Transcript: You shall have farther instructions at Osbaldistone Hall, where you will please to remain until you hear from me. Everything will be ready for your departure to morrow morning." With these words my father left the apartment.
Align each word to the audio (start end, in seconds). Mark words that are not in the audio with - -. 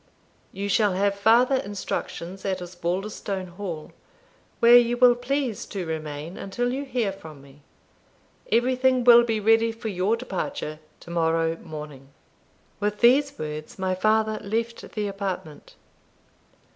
You 0.51 0.67
shall 0.67 0.93
have 0.93 1.13
farther 1.13 1.57
instructions 1.57 2.43
at 2.43 2.59
Osbaldistone 2.59 3.49
Hall, 3.49 3.91
where 4.59 4.75
you 4.75 4.97
will 4.97 5.13
please 5.13 5.67
to 5.67 5.85
remain 5.85 6.37
until 6.37 6.73
you 6.73 6.85
hear 6.85 7.11
from 7.11 7.39
me. 7.39 7.61
Everything 8.51 9.03
will 9.03 9.23
be 9.23 9.39
ready 9.39 9.71
for 9.71 9.89
your 9.89 10.17
departure 10.17 10.79
to 11.01 11.11
morrow 11.11 11.55
morning." 11.57 12.07
With 12.79 13.01
these 13.01 13.37
words 13.37 13.77
my 13.77 13.93
father 13.93 14.39
left 14.41 14.91
the 14.93 15.05
apartment. 15.07 15.75